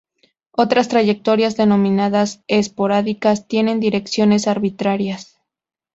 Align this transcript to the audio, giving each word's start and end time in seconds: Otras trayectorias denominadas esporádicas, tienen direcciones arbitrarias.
Otras 0.53 0.87
trayectorias 0.87 1.57
denominadas 1.57 2.43
esporádicas, 2.47 3.47
tienen 3.47 3.79
direcciones 3.79 4.47
arbitrarias. 4.47 5.37